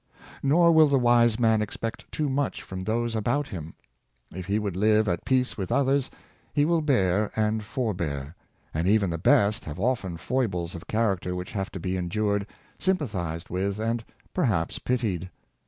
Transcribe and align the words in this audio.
Nor 0.41 0.71
will 0.71 0.87
the 0.87 0.97
wise 0.97 1.39
man 1.39 1.61
expect 1.61 2.11
too 2.11 2.27
much 2.27 2.63
from 2.63 2.83
those 2.83 3.15
about 3.15 3.49
him 3.49 3.75
If 4.33 4.47
he 4.47 4.57
would 4.57 4.75
live 4.75 5.07
at 5.07 5.25
peace 5.25 5.57
with 5.57 5.71
others, 5.71 6.09
he 6.55 6.65
will 6.65 6.81
bear 6.81 7.31
and 7.35 7.63
forbear. 7.63 8.35
And 8.73 8.87
even 8.87 9.11
the 9.11 9.19
best 9.19 9.63
have 9.65 9.79
often 9.79 10.17
foibles 10.17 10.73
of 10.73 10.87
character 10.87 11.35
which 11.35 11.51
have 11.51 11.69
to 11.73 11.79
be 11.79 11.97
endured, 11.97 12.47
sympa 12.79 13.07
thized 13.09 13.51
with, 13.51 13.77
and 13.77 14.03
perhaps 14.33 14.79
pitied. 14.79 15.29